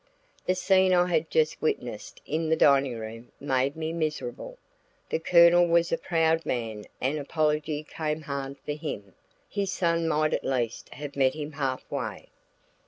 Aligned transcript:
The 0.47 0.55
scene 0.55 0.95
I 0.95 1.05
had 1.05 1.29
just 1.29 1.61
witnessed 1.61 2.23
in 2.25 2.49
the 2.49 2.55
dining 2.55 2.97
room 2.97 3.31
made 3.39 3.75
me 3.75 3.93
miserable. 3.93 4.57
The 5.09 5.19
Colonel 5.19 5.67
was 5.67 5.91
a 5.91 5.97
proud 5.99 6.43
man 6.43 6.85
and 6.99 7.19
apology 7.19 7.83
came 7.83 8.21
hard 8.23 8.57
for 8.65 8.71
him, 8.73 9.13
his 9.47 9.71
son 9.71 10.07
might 10.07 10.33
at 10.33 10.43
least 10.43 10.89
have 10.95 11.15
met 11.15 11.35
him 11.35 11.51
half 11.51 11.83
way. 11.91 12.29